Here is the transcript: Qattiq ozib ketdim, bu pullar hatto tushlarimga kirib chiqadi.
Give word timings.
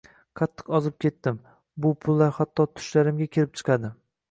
Qattiq 0.39 0.71
ozib 0.77 0.95
ketdim, 1.05 1.37
bu 1.85 1.93
pullar 2.07 2.33
hatto 2.39 2.67
tushlarimga 2.73 3.31
kirib 3.39 3.57
chiqadi. 3.63 3.97